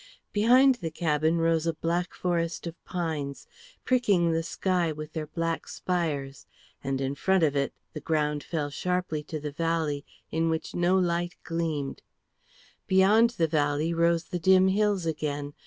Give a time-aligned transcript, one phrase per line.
[0.33, 3.45] Behind the cabin rose a black forest of pines,
[3.85, 6.47] pricking the sky with their black spires,
[6.83, 10.97] and in front of it the ground fell sharply to the valley, in which no
[10.97, 12.01] light gleamed;
[12.87, 15.53] beyond the valley rose the dim hills again.